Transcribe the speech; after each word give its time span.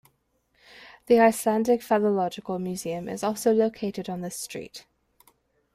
The 1.05 1.19
Icelandic 1.19 1.81
Phallological 1.81 2.59
Museum 2.59 3.07
is 3.07 3.23
also 3.23 3.53
located 3.53 4.09
on 4.09 4.21
this 4.21 4.35
street. 4.35 4.87